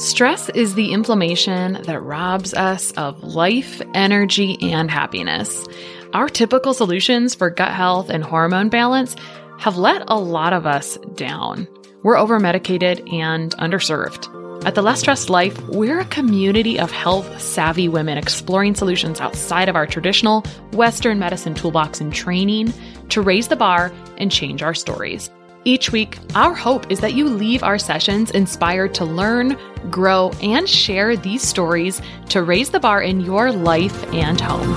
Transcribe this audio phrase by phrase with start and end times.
[0.00, 5.66] Stress is the inflammation that robs us of life, energy, and happiness.
[6.14, 9.14] Our typical solutions for gut health and hormone balance
[9.58, 11.68] have let a lot of us down.
[12.02, 14.64] We're over medicated and underserved.
[14.64, 19.68] At the Less Stressed Life, we're a community of health savvy women exploring solutions outside
[19.68, 22.72] of our traditional Western medicine toolbox and training
[23.10, 25.28] to raise the bar and change our stories.
[25.64, 29.58] Each week, our hope is that you leave our sessions inspired to learn,
[29.90, 34.74] grow, and share these stories to raise the bar in your life and home.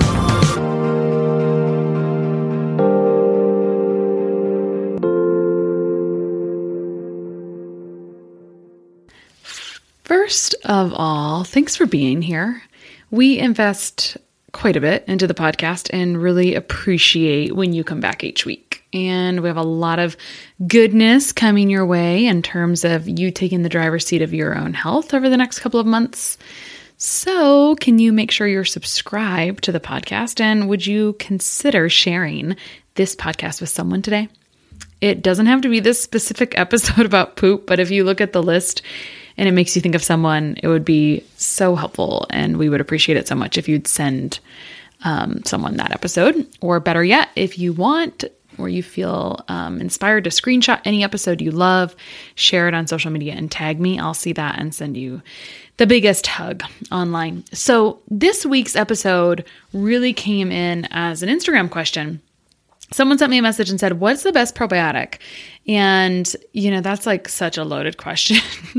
[10.04, 12.62] First of all, thanks for being here.
[13.10, 14.18] We invest
[14.52, 18.73] quite a bit into the podcast and really appreciate when you come back each week
[18.94, 20.16] and we have a lot of
[20.66, 24.72] goodness coming your way in terms of you taking the driver's seat of your own
[24.72, 26.38] health over the next couple of months.
[26.96, 32.56] So, can you make sure you're subscribed to the podcast and would you consider sharing
[32.94, 34.28] this podcast with someone today?
[35.00, 38.32] It doesn't have to be this specific episode about poop, but if you look at
[38.32, 38.80] the list
[39.36, 42.80] and it makes you think of someone, it would be so helpful and we would
[42.80, 44.38] appreciate it so much if you'd send
[45.02, 46.46] um, someone that episode.
[46.60, 48.24] Or better yet, if you want
[48.58, 51.94] or you feel um, inspired to screenshot any episode you love,
[52.34, 53.98] share it on social media and tag me.
[53.98, 55.22] I'll see that and send you
[55.76, 57.44] the biggest hug online.
[57.52, 62.20] So, this week's episode really came in as an Instagram question.
[62.92, 65.18] Someone sent me a message and said, What's the best probiotic?
[65.66, 68.36] And, you know, that's like such a loaded question.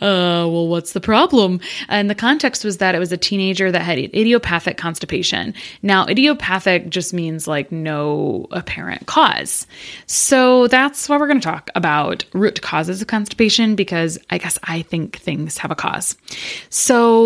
[0.00, 1.60] uh, well, what's the problem?
[1.88, 5.54] And the context was that it was a teenager that had idiopathic constipation.
[5.82, 9.66] Now, idiopathic just means like no apparent cause.
[10.06, 14.58] So that's why we're going to talk about root causes of constipation because I guess
[14.64, 16.16] I think things have a cause.
[16.68, 17.22] So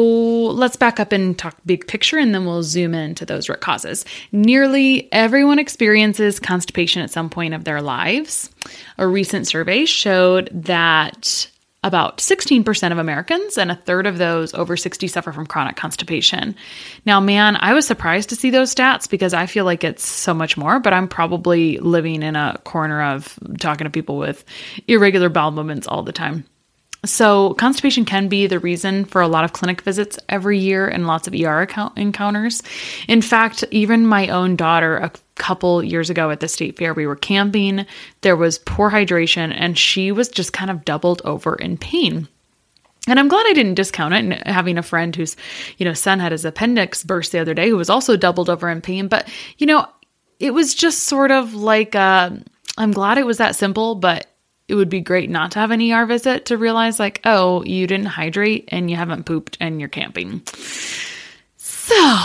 [0.53, 4.05] let's back up and talk big picture and then we'll zoom into those root causes.
[4.31, 8.51] Nearly everyone experiences constipation at some point of their lives.
[8.99, 11.51] A recent survey showed that
[11.83, 16.55] about 16% of Americans and a third of those over 60 suffer from chronic constipation.
[17.07, 20.35] Now, man, I was surprised to see those stats because I feel like it's so
[20.35, 24.45] much more, but I'm probably living in a corner of talking to people with
[24.89, 26.45] irregular bowel movements all the time.
[27.05, 31.07] So, constipation can be the reason for a lot of clinic visits every year and
[31.07, 32.63] lots of ER account- encounters.
[33.09, 37.07] In fact, even my own daughter, a couple years ago at the state fair, we
[37.07, 37.87] were camping,
[38.21, 42.29] there was poor hydration, and she was just kind of doubled over in pain.
[43.09, 44.19] And I'm glad I didn't discount it.
[44.19, 45.37] And having a friend whose,
[45.79, 48.69] you know, son had his appendix burst the other day, who was also doubled over
[48.69, 49.09] in pain.
[49.09, 49.87] But, you know,
[50.39, 52.31] it was just sort of like, uh,
[52.77, 54.27] I'm glad it was that simple, but
[54.71, 57.87] it would be great not to have an ER visit to realize, like, oh, you
[57.89, 60.43] didn't hydrate and you haven't pooped and you're camping.
[61.57, 62.21] So,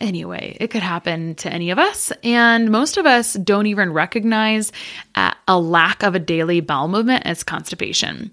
[0.00, 2.12] anyway, it could happen to any of us.
[2.24, 4.72] And most of us don't even recognize
[5.14, 8.32] a lack of a daily bowel movement as constipation.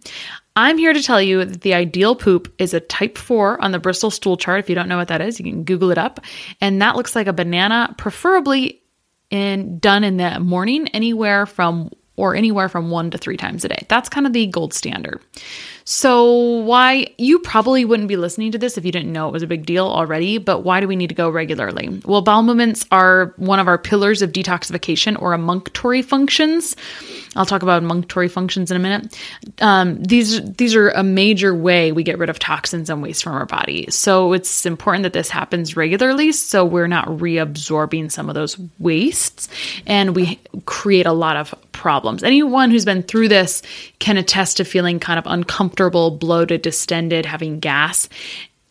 [0.55, 3.79] I'm here to tell you that the ideal poop is a type 4 on the
[3.79, 4.59] Bristol stool chart.
[4.59, 6.19] If you don't know what that is, you can Google it up.
[6.61, 8.81] And that looks like a banana, preferably
[9.29, 13.69] in done in the morning, anywhere from or anywhere from one to three times a
[13.69, 13.85] day.
[13.87, 15.21] That's kind of the gold standard.
[15.87, 16.31] So,
[16.61, 19.47] why you probably wouldn't be listening to this if you didn't know it was a
[19.47, 22.01] big deal already, but why do we need to go regularly?
[22.05, 26.75] Well, bowel movements are one of our pillars of detoxification or emunctory functions.
[27.35, 29.15] I'll talk about emunctory functions in a minute.
[29.61, 33.33] Um, these these are a major way we get rid of toxins and waste from
[33.33, 33.85] our body.
[33.91, 39.49] So it's important that this happens regularly, so we're not reabsorbing some of those wastes,
[39.85, 42.04] and we create a lot of problems.
[42.23, 43.61] Anyone who's been through this
[43.99, 48.09] can attest to feeling kind of uncomfortable, bloated, distended, having gas.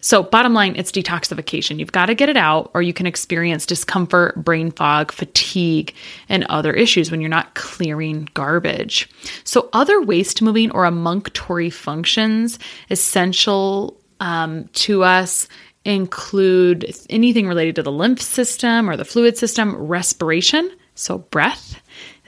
[0.00, 1.78] So, bottom line, it's detoxification.
[1.78, 5.94] You've got to get it out, or you can experience discomfort, brain fog, fatigue,
[6.28, 9.08] and other issues when you're not clearing garbage.
[9.44, 12.58] So, other waste moving or emunctory functions
[12.90, 15.48] essential um, to us
[15.86, 21.80] include anything related to the lymph system or the fluid system, respiration, so breath,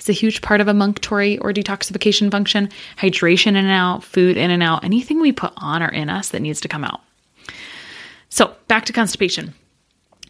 [0.09, 2.71] it's a huge part of a emunctory or detoxification function.
[2.97, 6.29] Hydration in and out, food in and out, anything we put on or in us
[6.29, 7.01] that needs to come out.
[8.29, 9.53] So, back to constipation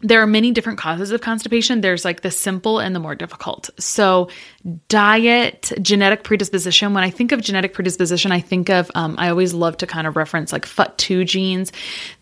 [0.03, 1.81] there are many different causes of constipation.
[1.81, 3.69] There's like the simple and the more difficult.
[3.79, 4.29] So,
[4.89, 6.93] diet, genetic predisposition.
[6.93, 10.05] When I think of genetic predisposition, I think of, um, I always love to kind
[10.05, 11.71] of reference like FUT2 genes.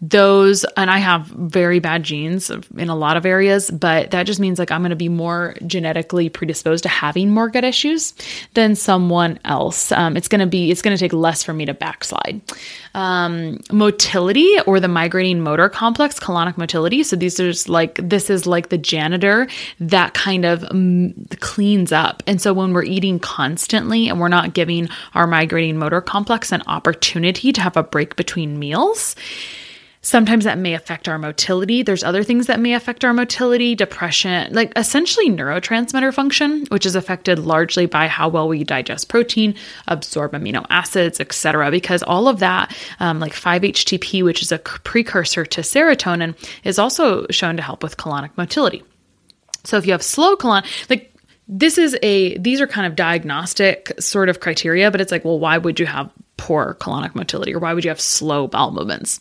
[0.01, 4.39] Those, and I have very bad genes in a lot of areas, but that just
[4.39, 8.13] means like I'm going to be more genetically predisposed to having more gut issues
[8.53, 9.91] than someone else.
[9.91, 12.41] Um, it's going to be, it's going to take less for me to backslide.
[12.93, 17.03] Um, motility or the migrating motor complex, colonic motility.
[17.03, 19.47] So, these are like this is like the janitor
[19.79, 22.23] that kind of um, cleans up.
[22.27, 26.63] And so when we're eating constantly and we're not giving our migrating motor complex an
[26.67, 29.15] opportunity to have a break between meals,
[30.05, 31.81] Sometimes that may affect our motility.
[31.81, 36.95] There's other things that may affect our motility, depression, like essentially neurotransmitter function, which is
[36.95, 39.55] affected largely by how well we digest protein,
[39.87, 41.71] absorb amino acids, etc.
[41.71, 47.25] Because all of that, um, like 5-HTP, which is a precursor to serotonin, is also
[47.31, 48.83] shown to help with colonic motility.
[49.63, 51.11] So if you have slow colon, like
[51.47, 55.39] this is a these are kind of diagnostic sort of criteria, but it's like, well,
[55.39, 59.19] why would you have poor colonic motility or why would you have slow bowel movements?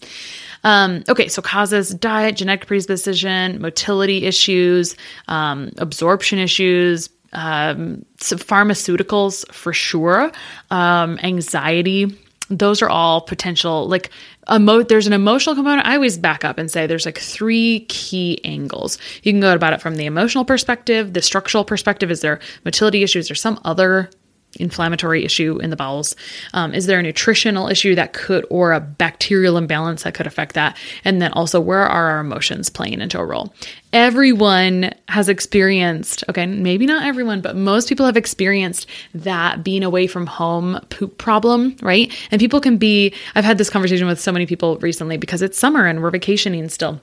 [0.65, 4.97] Um, okay, so causes diet, genetic predisposition, motility issues,
[5.29, 10.33] um, absorption issues, um, pharmaceuticals for sure,
[10.71, 12.17] um, anxiety.
[12.51, 14.11] Those are all potential like
[14.53, 15.87] emo- there's an emotional component.
[15.87, 18.99] I always back up and say there's like three key angles.
[19.23, 22.11] You can go about it from the emotional perspective, the structural perspective.
[22.11, 24.11] Is there motility issues or some other
[24.57, 26.17] inflammatory issue in the bowels?
[26.53, 30.55] Um, is there a nutritional issue that could, or a bacterial imbalance that could affect
[30.55, 30.77] that?
[31.05, 33.55] And then also, where are our emotions playing into a role?
[33.93, 40.07] Everyone has experienced, okay, maybe not everyone, but most people have experienced that being away
[40.07, 42.13] from home poop problem, right?
[42.31, 45.59] And people can be, I've had this conversation with so many people recently because it's
[45.59, 47.01] summer and we're vacationing still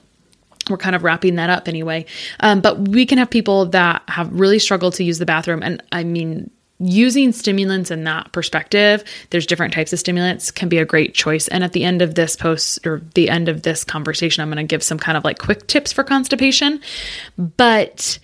[0.70, 2.04] we're kind of wrapping that up anyway.
[2.40, 5.62] Um, but we can have people that have really struggled to use the bathroom.
[5.62, 6.50] And I mean,
[6.82, 11.48] using stimulants in that perspective, there's different types of stimulants can be a great choice.
[11.48, 14.56] And at the end of this post or the end of this conversation, I'm going
[14.56, 16.80] to give some kind of like quick tips for constipation.
[17.38, 18.18] But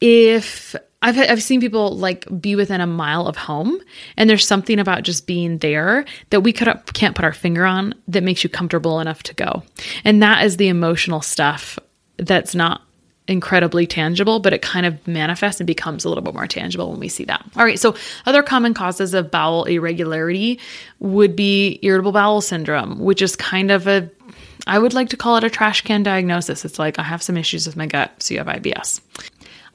[0.00, 3.78] if I've I've seen people like be within a mile of home,
[4.16, 7.94] and there's something about just being there that we could can't put our finger on
[8.08, 9.62] that makes you comfortable enough to go,
[10.04, 11.78] and that is the emotional stuff
[12.16, 12.82] that's not
[13.28, 16.98] incredibly tangible, but it kind of manifests and becomes a little bit more tangible when
[16.98, 17.44] we see that.
[17.56, 17.94] All right, so
[18.26, 20.58] other common causes of bowel irregularity
[20.98, 24.10] would be irritable bowel syndrome, which is kind of a
[24.66, 26.64] I would like to call it a trash can diagnosis.
[26.64, 29.00] It's like I have some issues with my gut, so you have IBS.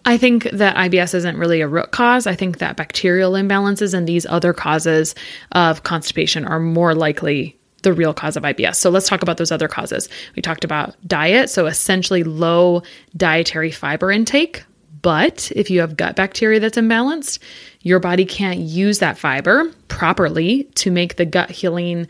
[0.06, 2.28] I think that IBS isn't really a root cause.
[2.28, 5.16] I think that bacterial imbalances and these other causes
[5.54, 8.76] of constipation are more likely the real cause of IBS.
[8.76, 10.10] So let's talk about those other causes.
[10.36, 12.82] We talked about diet, so essentially low
[13.16, 14.64] dietary fiber intake.
[15.02, 17.40] But if you have gut bacteria that's imbalanced,
[17.82, 22.08] your body can't use that fiber properly to make the gut healing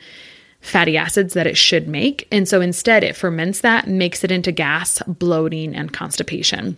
[0.61, 2.27] fatty acids that it should make.
[2.31, 6.77] And so instead, it ferments that, makes it into gas, bloating, and constipation.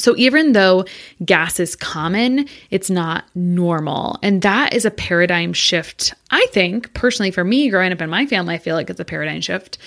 [0.00, 0.84] So, even though
[1.24, 4.18] gas is common, it's not normal.
[4.22, 6.14] And that is a paradigm shift.
[6.30, 9.04] I think, personally, for me, growing up in my family, I feel like it's a
[9.04, 9.78] paradigm shift.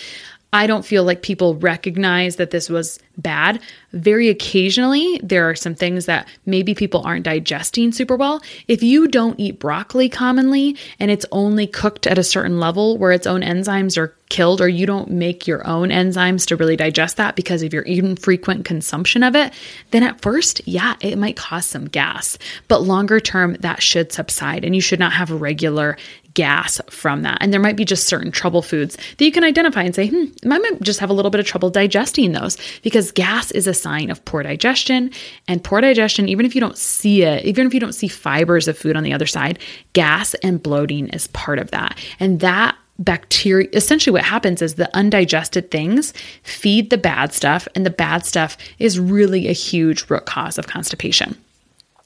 [0.53, 3.59] I don't feel like people recognize that this was bad.
[3.91, 8.41] Very occasionally, there are some things that maybe people aren't digesting super well.
[8.67, 13.11] If you don't eat broccoli commonly and it's only cooked at a certain level where
[13.11, 17.17] its own enzymes are killed, or you don't make your own enzymes to really digest
[17.17, 19.53] that because of your infrequent consumption of it,
[19.91, 22.37] then at first, yeah, it might cause some gas.
[22.67, 25.97] But longer term, that should subside and you should not have regular
[26.33, 27.37] gas from that.
[27.41, 30.25] And there might be just certain trouble foods that you can identify and say, hmm,
[30.51, 33.73] I might just have a little bit of trouble digesting those because gas is a
[33.73, 35.11] sign of poor digestion.
[35.47, 38.67] And poor digestion, even if you don't see it, even if you don't see fibers
[38.67, 39.59] of food on the other side,
[39.93, 41.97] gas and bloating is part of that.
[42.19, 46.13] And that bacteria essentially what happens is the undigested things
[46.43, 50.67] feed the bad stuff and the bad stuff is really a huge root cause of
[50.67, 51.35] constipation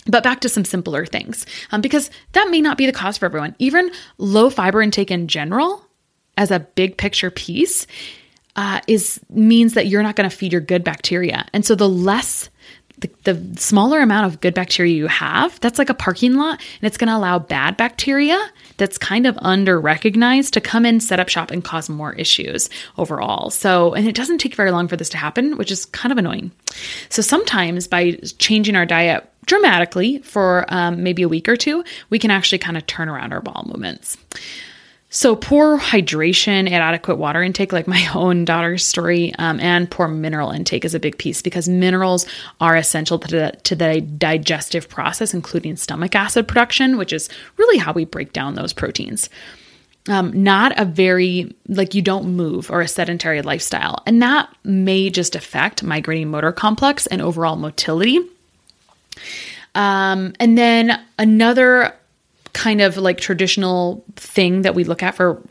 [0.07, 3.25] but back to some simpler things, um, because that may not be the cause for
[3.25, 3.55] everyone.
[3.59, 5.83] Even low fiber intake in general,
[6.37, 7.87] as a big picture piece,
[8.55, 11.89] uh, is means that you're not going to feed your good bacteria, and so the
[11.89, 12.49] less
[12.99, 16.87] the, the, smaller amount of good bacteria you have, that's like a parking lot, and
[16.87, 18.39] it's going to allow bad bacteria
[18.77, 22.69] that's kind of under recognized to come in, set up shop, and cause more issues
[22.97, 23.49] overall.
[23.49, 26.17] So, and it doesn't take very long for this to happen, which is kind of
[26.17, 26.51] annoying.
[27.09, 32.19] So, sometimes by changing our diet dramatically for um, maybe a week or two, we
[32.19, 34.17] can actually kind of turn around our bowel movements.
[35.09, 40.51] So, poor hydration, inadequate water intake, like my own daughter's story, um, and poor mineral
[40.51, 42.25] intake is a big piece because minerals
[42.59, 47.77] are essential to the, to the digestive process, including stomach acid production, which is really
[47.77, 49.29] how we break down those proteins.
[50.09, 54.03] Um, not a very, like, you don't move or a sedentary lifestyle.
[54.05, 58.19] And that may just affect migrating motor complex and overall motility
[59.75, 61.93] um, and then another
[62.53, 65.41] kind of like traditional thing that we look at for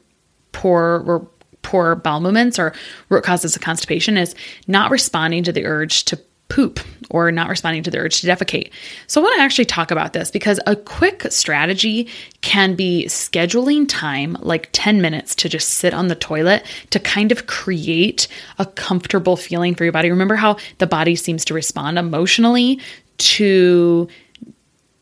[0.52, 1.28] poor or
[1.62, 2.72] poor bowel movements or
[3.08, 4.34] root causes of constipation is
[4.66, 6.18] not responding to the urge to
[6.48, 6.80] poop
[7.10, 8.70] or not responding to the urge to defecate.
[9.08, 12.08] So I want to actually talk about this because a quick strategy
[12.40, 17.32] can be scheduling time like 10 minutes to just sit on the toilet to kind
[17.32, 20.10] of create a comfortable feeling for your body.
[20.10, 22.80] Remember how the body seems to respond emotionally
[23.18, 24.08] to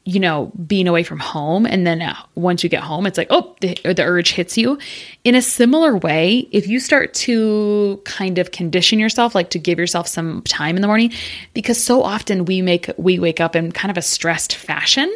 [0.07, 1.65] you know, being away from home.
[1.65, 4.79] And then uh, once you get home, it's like, oh, the, the, urge hits you.
[5.25, 9.79] In a similar way, if you start to kind of condition yourself, like to give
[9.79, 11.11] yourself some time in the morning,
[11.55, 15.13] because so often we make, we wake up in kind of a stressed fashion.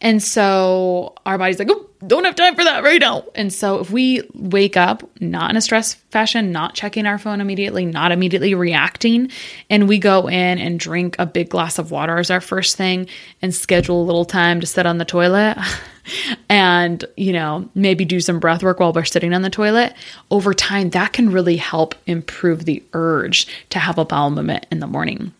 [0.00, 3.24] And so our body's like, oh, don't have time for that right now.
[3.34, 7.40] And so if we wake up not in a stress fashion, not checking our phone
[7.40, 9.30] immediately, not immediately reacting,
[9.70, 13.06] and we go in and drink a big glass of water as our first thing
[13.40, 15.56] and schedule a little time to sit on the toilet
[16.48, 19.94] and, you know, maybe do some breath work while we're sitting on the toilet,
[20.30, 24.80] over time that can really help improve the urge to have a bowel movement in
[24.80, 25.32] the morning.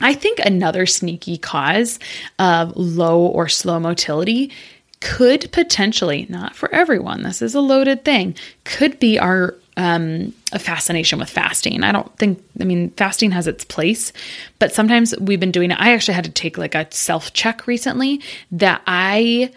[0.00, 1.98] I think another sneaky cause
[2.38, 4.52] of low or slow motility
[5.00, 10.58] could potentially, not for everyone, this is a loaded thing, could be our um, a
[10.58, 11.84] fascination with fasting.
[11.84, 14.12] I don't think, I mean, fasting has its place,
[14.58, 15.80] but sometimes we've been doing it.
[15.80, 19.52] I actually had to take like a self check recently that I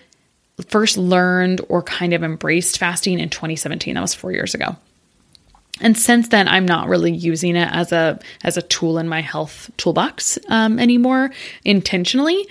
[0.67, 3.95] first learned or kind of embraced fasting in 2017.
[3.95, 4.75] That was four years ago.
[5.81, 9.21] And since then, I'm not really using it as a as a tool in my
[9.21, 11.31] health toolbox um, anymore
[11.65, 12.47] intentionally,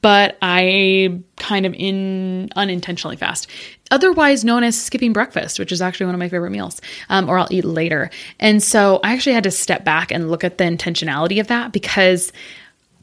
[0.00, 3.48] but I kind of in unintentionally fast.
[3.90, 7.38] Otherwise known as skipping breakfast, which is actually one of my favorite meals, um, or
[7.38, 8.10] I'll eat later.
[8.40, 11.72] And so I actually had to step back and look at the intentionality of that
[11.72, 12.32] because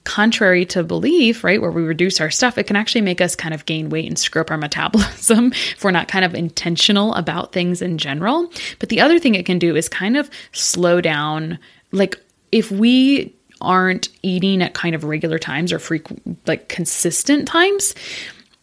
[0.03, 3.53] contrary to belief, right, where we reduce our stuff, it can actually make us kind
[3.53, 7.53] of gain weight and screw up our metabolism if we're not kind of intentional about
[7.53, 8.51] things in general.
[8.79, 11.59] But the other thing it can do is kind of slow down,
[11.91, 12.17] like
[12.51, 17.93] if we aren't eating at kind of regular times or frequent, like consistent times,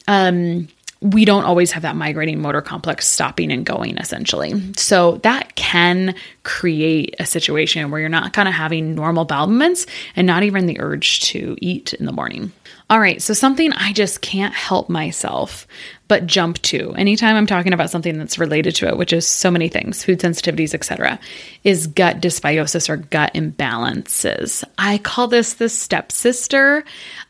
[0.08, 0.68] um,
[1.00, 4.72] we don't always have that migrating motor complex stopping and going essentially.
[4.76, 9.86] So that can create a situation where you're not kind of having normal bowel movements
[10.16, 12.52] and not even the urge to eat in the morning.
[12.90, 15.66] All right, so something I just can't help myself
[16.08, 19.50] but jump to anytime I'm talking about something that's related to it, which is so
[19.50, 21.20] many things, food sensitivities, etc.,
[21.64, 24.64] is gut dysbiosis or gut imbalances.
[24.78, 26.82] I call this the stepsister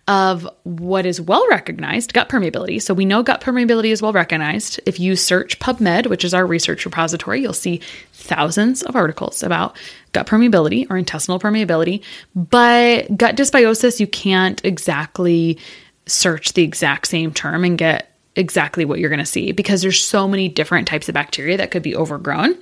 [0.07, 2.81] of what is well recognized gut permeability.
[2.81, 4.81] So we know gut permeability is well recognized.
[4.87, 7.81] If you search PubMed, which is our research repository, you'll see
[8.13, 9.77] thousands of articles about
[10.13, 12.03] gut permeability or intestinal permeability.
[12.35, 15.59] But gut dysbiosis, you can't exactly
[16.07, 20.03] search the exact same term and get exactly what you're going to see because there's
[20.03, 22.57] so many different types of bacteria that could be overgrown.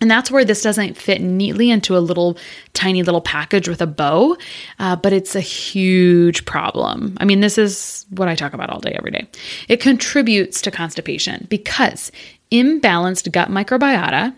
[0.00, 2.38] And that's where this doesn't fit neatly into a little
[2.72, 4.36] tiny little package with a bow,
[4.78, 7.18] uh, but it's a huge problem.
[7.20, 9.28] I mean, this is what I talk about all day, every day.
[9.68, 12.10] It contributes to constipation because
[12.50, 14.34] imbalanced gut microbiota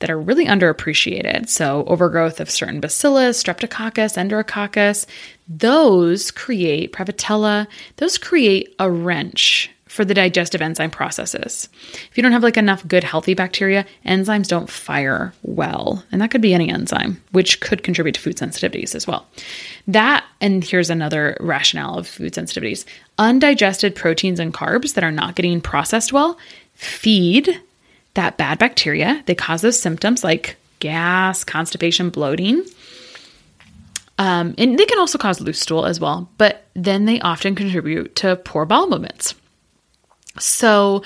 [0.00, 5.06] that are really underappreciated, so overgrowth of certain bacillus, streptococcus, enterococcus,
[5.48, 11.68] those create Prevotella, those create a wrench for the digestive enzyme processes.
[11.92, 16.04] If you don't have like enough good healthy bacteria, enzymes don't fire well.
[16.12, 19.26] And that could be any enzyme, which could contribute to food sensitivities as well.
[19.86, 22.84] That, and here's another rationale of food sensitivities
[23.18, 26.38] undigested proteins and carbs that are not getting processed well
[26.74, 27.60] feed
[28.14, 29.22] that bad bacteria.
[29.26, 32.64] They cause those symptoms like gas, constipation, bloating.
[34.18, 38.16] Um, and they can also cause loose stool as well, but then they often contribute
[38.16, 39.34] to poor bowel movements.
[40.40, 41.04] So,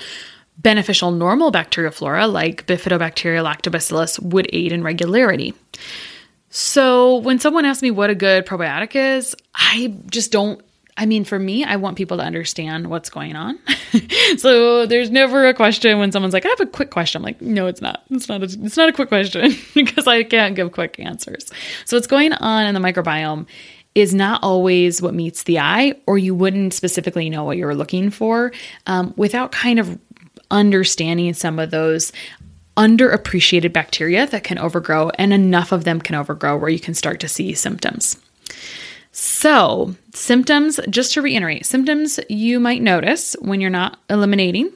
[0.58, 5.54] beneficial normal bacterial flora like Bifidobacteria lactobacillus would aid in regularity.
[6.48, 10.62] So, when someone asks me what a good probiotic is, I just don't
[10.96, 13.58] I mean, for me, I want people to understand what's going on.
[14.36, 17.40] so there's never a question when someone's like, "I have a quick question." I'm like,
[17.40, 18.02] "No, it's not.
[18.10, 18.42] It's not.
[18.42, 21.50] A, it's not a quick question because I can't give quick answers."
[21.86, 23.46] So what's going on in the microbiome
[23.94, 28.10] is not always what meets the eye, or you wouldn't specifically know what you're looking
[28.10, 28.52] for
[28.86, 29.98] um, without kind of
[30.50, 32.12] understanding some of those
[32.76, 37.20] underappreciated bacteria that can overgrow, and enough of them can overgrow where you can start
[37.20, 38.16] to see symptoms.
[39.24, 44.72] So, symptoms, just to reiterate, symptoms you might notice when you're not eliminating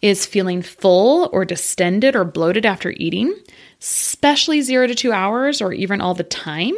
[0.00, 3.34] is feeling full or distended or bloated after eating,
[3.78, 6.72] especially zero to two hours or even all the time.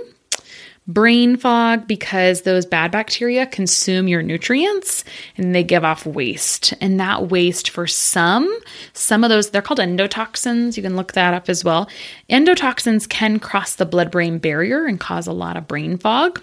[0.88, 5.04] Brain fog because those bad bacteria consume your nutrients
[5.36, 6.74] and they give off waste.
[6.80, 8.52] And that waste, for some,
[8.94, 10.76] some of those, they're called endotoxins.
[10.76, 11.88] You can look that up as well.
[12.28, 16.42] Endotoxins can cross the blood brain barrier and cause a lot of brain fog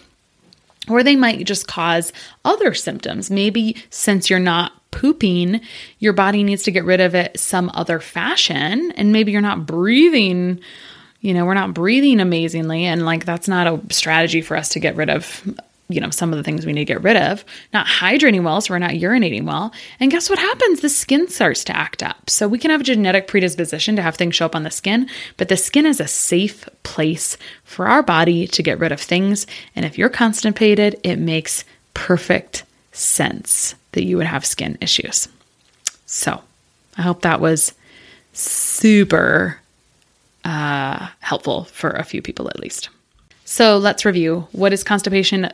[0.89, 2.12] or they might just cause
[2.46, 3.29] other symptoms.
[3.29, 5.62] Maybe since you're not pooping,
[6.00, 9.65] your body needs to get rid of it some other fashion, and maybe you're not
[9.65, 10.60] breathing.
[11.22, 14.79] You know, we're not breathing amazingly, and like that's not a strategy for us to
[14.79, 15.43] get rid of
[15.89, 17.43] you know, some of the things we need to get rid of,
[17.74, 19.74] not hydrating well, so we're not urinating well.
[20.00, 20.81] And guess what happens?
[20.81, 22.29] The skin starts to act up.
[22.29, 25.10] So we can have a genetic predisposition to have things show up on the skin,
[25.38, 29.48] but the skin is a safe place for our body to get rid of things.
[29.75, 31.65] And if you're constipated, it makes
[31.96, 35.27] perfect sense that you would have skin issues.
[36.05, 36.41] So
[36.98, 37.74] I hope that was
[38.34, 39.60] super
[40.46, 42.89] uh, helpful for a few people at least.
[43.46, 44.48] So let's review.
[44.51, 45.51] What is constipation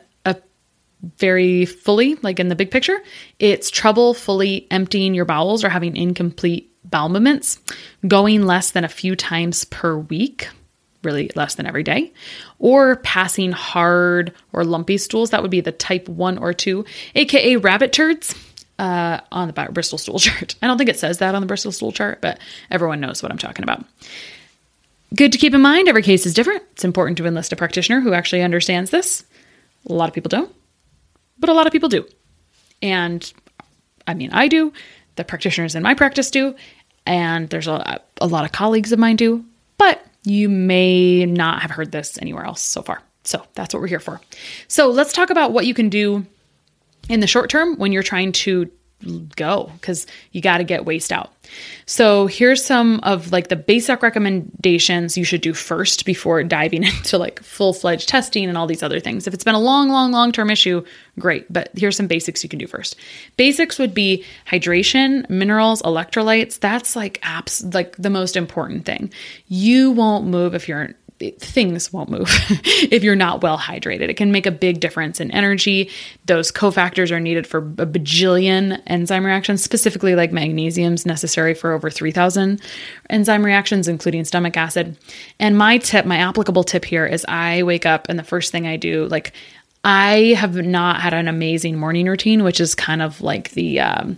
[1.17, 3.01] very fully, like in the big picture.
[3.39, 7.59] It's trouble fully emptying your bowels or having incomplete bowel movements,
[8.07, 10.49] going less than a few times per week,
[11.03, 12.13] really less than every day,
[12.59, 15.31] or passing hard or lumpy stools.
[15.31, 18.35] That would be the type one or two, aka rabbit turds.
[18.77, 20.55] Uh, on the Bristol stool chart.
[20.61, 23.31] I don't think it says that on the Bristol stool chart, but everyone knows what
[23.31, 23.85] I'm talking about.
[25.15, 26.61] Good to keep in mind, every case is different.
[26.73, 29.23] It's important to enlist a practitioner who actually understands this.
[29.89, 30.53] A lot of people don't
[31.45, 32.07] but a lot of people do.
[32.81, 33.31] And
[34.07, 34.73] I mean, I do,
[35.15, 36.55] the practitioners in my practice do,
[37.05, 39.45] and there's a, a lot of colleagues of mine do,
[39.77, 43.01] but you may not have heard this anywhere else so far.
[43.23, 44.21] So that's what we're here for.
[44.67, 46.25] So let's talk about what you can do
[47.09, 48.71] in the short term when you're trying to
[49.35, 51.31] go because you got to get waste out.
[51.85, 57.17] So here's some of like the basic recommendations you should do first before diving into
[57.17, 59.27] like full-fledged testing and all these other things.
[59.27, 60.83] If it's been a long, long, long-term issue,
[61.19, 62.95] great, but here's some basics you can do first.
[63.37, 66.59] Basics would be hydration, minerals, electrolytes.
[66.59, 69.11] That's like apps like the most important thing.
[69.47, 72.27] You won't move if you're things won't move
[72.91, 74.09] if you're not well hydrated.
[74.09, 75.89] It can make a big difference in energy.
[76.25, 81.89] Those cofactors are needed for a bajillion enzyme reactions, specifically like magnesium's necessary for over
[81.89, 82.61] 3,000
[83.09, 84.97] enzyme reactions, including stomach acid.
[85.39, 88.67] And my tip, my applicable tip here is I wake up and the first thing
[88.67, 89.33] I do, like,
[89.85, 94.17] I have not had an amazing morning routine, which is kind of like the, um,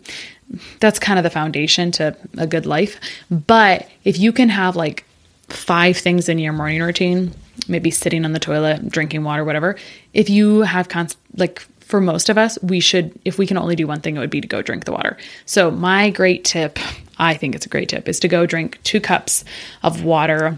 [0.79, 2.99] that's kind of the foundation to a good life.
[3.29, 5.03] But if you can have like
[5.49, 7.33] five things in your morning routine,
[7.67, 9.75] maybe sitting on the toilet, drinking water, whatever,
[10.13, 13.75] if you have const- like for most of us, we should, if we can only
[13.75, 15.17] do one thing, it would be to go drink the water.
[15.45, 16.79] So, my great tip,
[17.17, 19.45] I think it's a great tip, is to go drink two cups
[19.83, 20.57] of water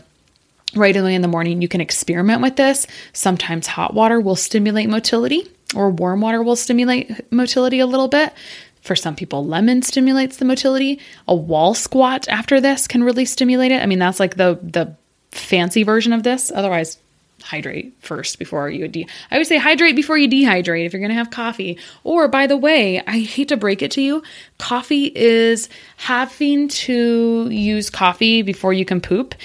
[0.75, 1.61] right early in the morning.
[1.61, 2.87] You can experiment with this.
[3.13, 8.33] Sometimes hot water will stimulate motility, or warm water will stimulate motility a little bit.
[8.81, 10.99] For some people, lemon stimulates the motility.
[11.27, 13.81] A wall squat after this can really stimulate it.
[13.81, 14.95] I mean, that's like the the
[15.31, 16.51] fancy version of this.
[16.53, 16.97] Otherwise,
[17.43, 21.09] hydrate first before you de- I would say hydrate before you dehydrate if you're going
[21.09, 21.77] to have coffee.
[22.03, 24.23] Or by the way, I hate to break it to you,
[24.57, 29.35] coffee is having to use coffee before you can poop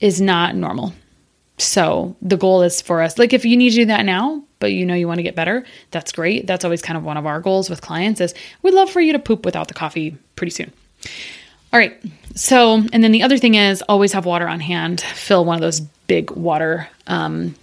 [0.00, 0.92] is not normal.
[1.58, 4.72] So the goal is for us, like if you need to do that now, but
[4.72, 6.46] you know you want to get better, that's great.
[6.46, 9.12] That's always kind of one of our goals with clients is we'd love for you
[9.12, 10.72] to poop without the coffee pretty soon.
[11.72, 12.00] All right.
[12.34, 15.00] So, and then the other thing is always have water on hand.
[15.00, 17.54] Fill one of those big water um,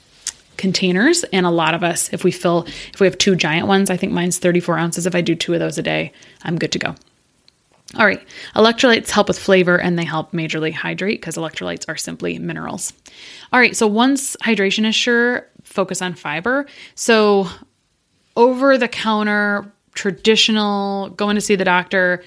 [0.57, 1.23] containers.
[1.25, 3.97] And a lot of us, if we fill, if we have two giant ones, I
[3.97, 5.05] think mine's 34 ounces.
[5.05, 6.11] If I do two of those a day,
[6.43, 6.95] I'm good to go.
[7.97, 8.21] All right,
[8.55, 12.93] electrolytes help with flavor and they help majorly hydrate because electrolytes are simply minerals.
[13.51, 16.67] All right, so once hydration is sure, focus on fiber.
[16.95, 17.47] So,
[18.37, 22.23] over the counter, traditional, going to see the doctor,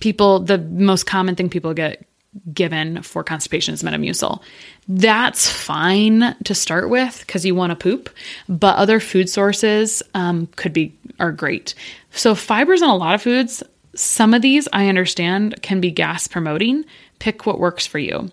[0.00, 2.06] people, the most common thing people get
[2.52, 4.42] given for constipation is Metamucil.
[4.88, 8.10] That's fine to start with because you want to poop,
[8.48, 11.74] but other food sources um, could be are great.
[12.10, 13.62] So fibers in a lot of foods
[13.94, 16.84] some of these I understand can be gas promoting.
[17.18, 18.30] Pick what works for you.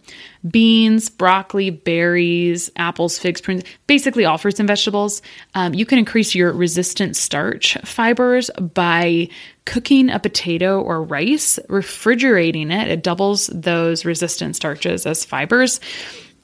[0.50, 5.22] Beans, broccoli, berries, apples, figs, prunes, basically all fruits and vegetables.
[5.54, 9.30] Um, you can increase your resistant starch fibers by
[9.66, 12.88] cooking a potato or rice, refrigerating it.
[12.88, 15.80] It doubles those resistant starches as fibers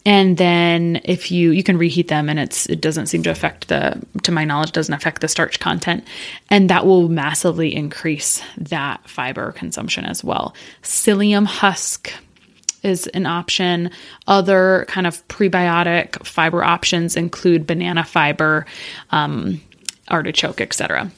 [0.05, 3.67] and then if you you can reheat them and it's it doesn't seem to affect
[3.67, 6.05] the to my knowledge doesn't affect the starch content.
[6.49, 10.55] And that will massively increase that fiber consumption as well.
[10.83, 12.13] Psyllium husk
[12.83, 13.89] is an option.
[14.27, 18.67] Other kind of prebiotic fiber options include banana fiber
[19.11, 19.59] um,
[20.09, 21.11] artichoke etc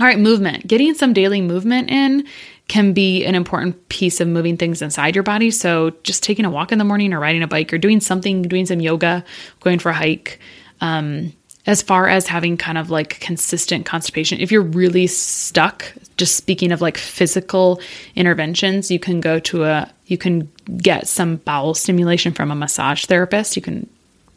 [0.00, 0.66] all right movement.
[0.66, 2.26] Getting some daily movement in
[2.72, 5.50] can be an important piece of moving things inside your body.
[5.50, 8.40] So just taking a walk in the morning or riding a bike or doing something,
[8.40, 9.26] doing some yoga,
[9.60, 10.40] going for a hike.
[10.80, 11.34] Um,
[11.66, 15.84] as far as having kind of like consistent constipation, if you're really stuck,
[16.16, 17.78] just speaking of like physical
[18.16, 23.04] interventions, you can go to a, you can get some bowel stimulation from a massage
[23.04, 23.54] therapist.
[23.54, 23.86] You can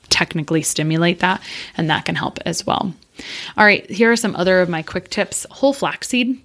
[0.09, 1.41] technically stimulate that,
[1.77, 2.93] and that can help as well.
[3.55, 5.45] All right, here are some other of my quick tips.
[5.51, 6.41] Whole flaxseed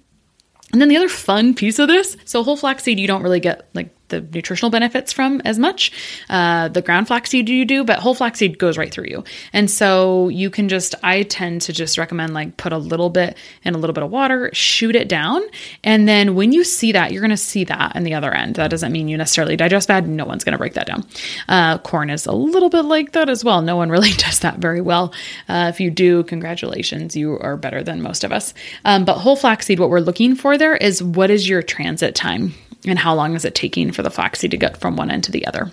[0.71, 3.69] and then the other fun piece of this, so whole flaxseed, you don't really get
[3.73, 5.91] like the nutritional benefits from as much.
[6.29, 9.23] Uh, the ground flaxseed you do, but whole flaxseed goes right through you.
[9.51, 13.37] And so you can just, I tend to just recommend like put a little bit
[13.63, 15.41] in a little bit of water, shoot it down.
[15.83, 18.55] And then when you see that, you're going to see that in the other end.
[18.55, 20.07] That doesn't mean you necessarily digest bad.
[20.07, 21.05] No one's going to break that down.
[21.47, 23.61] Uh, corn is a little bit like that as well.
[23.61, 25.13] No one really does that very well.
[25.49, 28.53] Uh, if you do, congratulations, you are better than most of us.
[28.85, 32.53] Um, but whole flaxseed, what we're looking for there is what is your transit time?
[32.85, 35.31] And how long is it taking for the flaxseed to get from one end to
[35.31, 35.71] the other.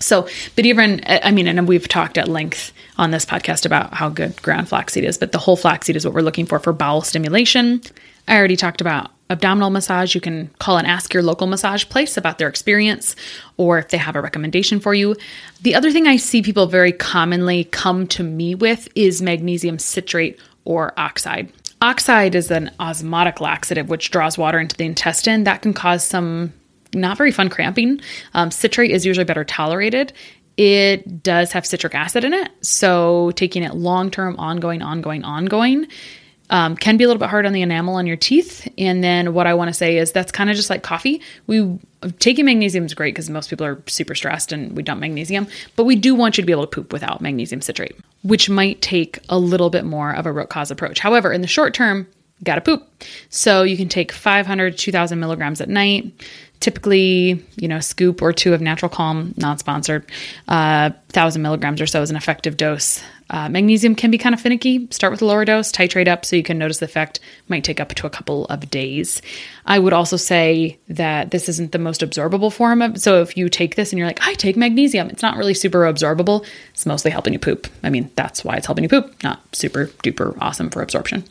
[0.00, 4.08] So, but even, I mean, and we've talked at length on this podcast about how
[4.08, 7.02] good ground flaxseed is, but the whole flaxseed is what we're looking for for bowel
[7.02, 7.80] stimulation.
[8.26, 10.14] I already talked about abdominal massage.
[10.14, 13.14] You can call and ask your local massage place about their experience
[13.56, 15.16] or if they have a recommendation for you.
[15.62, 20.38] The other thing I see people very commonly come to me with is magnesium citrate
[20.64, 21.52] or oxide.
[21.84, 25.44] Oxide is an osmotic laxative, which draws water into the intestine.
[25.44, 26.54] That can cause some
[26.94, 28.00] not very fun cramping.
[28.32, 30.14] Um, citrate is usually better tolerated.
[30.56, 32.50] It does have citric acid in it.
[32.62, 35.86] So taking it long term, ongoing, ongoing, ongoing
[36.50, 38.68] um, can be a little bit hard on the enamel on your teeth.
[38.76, 41.20] And then what I want to say is that's kind of just like coffee.
[41.46, 41.78] We
[42.18, 45.84] taking magnesium is great because most people are super stressed and we dump magnesium, but
[45.84, 49.18] we do want you to be able to poop without magnesium citrate, which might take
[49.28, 50.98] a little bit more of a root cause approach.
[50.98, 52.06] However, in the short term,
[52.42, 52.86] got to poop.
[53.30, 56.12] So you can take 500, 2000 milligrams at night.
[56.60, 60.10] Typically, you know, a scoop or two of natural calm, non-sponsored,
[60.48, 63.02] uh, 1000 milligrams or so is an effective dose.
[63.30, 64.86] Uh, magnesium can be kind of finicky.
[64.90, 67.20] Start with a lower dose, titrate up so you can notice the effect.
[67.48, 69.22] Might take up to a couple of days.
[69.64, 73.00] I would also say that this isn't the most absorbable form of.
[73.00, 75.80] So if you take this and you're like, I take magnesium, it's not really super
[75.80, 76.46] absorbable.
[76.70, 77.66] It's mostly helping you poop.
[77.82, 81.24] I mean, that's why it's helping you poop, not super duper awesome for absorption.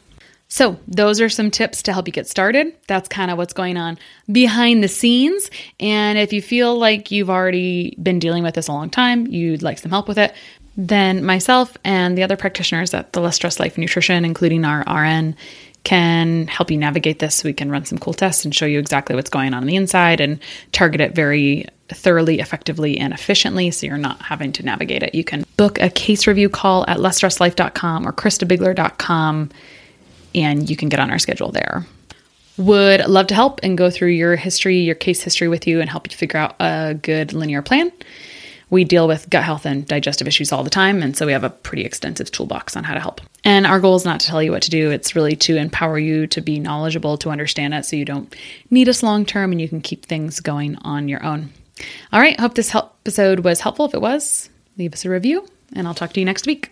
[0.49, 2.75] So, those are some tips to help you get started.
[2.87, 3.97] That's kind of what's going on
[4.31, 5.49] behind the scenes.
[5.79, 9.63] And if you feel like you've already been dealing with this a long time, you'd
[9.63, 10.35] like some help with it,
[10.75, 15.35] then myself and the other practitioners at the Less Stress Life Nutrition, including our RN,
[15.83, 17.43] can help you navigate this.
[17.43, 19.75] We can run some cool tests and show you exactly what's going on on the
[19.75, 20.39] inside and
[20.71, 25.13] target it very thoroughly, effectively, and efficiently so you're not having to navigate it.
[25.13, 29.49] You can book a case review call at lessstresslife.com or christabiegler.com
[30.35, 31.85] and you can get on our schedule there.
[32.57, 35.89] Would love to help and go through your history, your case history with you and
[35.89, 37.91] help you figure out a good linear plan
[38.73, 41.01] we deal with gut health and digestive issues all the time.
[41.01, 43.21] And so we have a pretty extensive toolbox on how to help.
[43.43, 45.99] And our goal is not to tell you what to do, it's really to empower
[45.99, 48.35] you to be knowledgeable, to understand it so you don't
[48.69, 51.53] need us long term and you can keep things going on your own.
[52.11, 53.85] All right, hope this episode was helpful.
[53.85, 56.71] If it was, leave us a review, and I'll talk to you next week.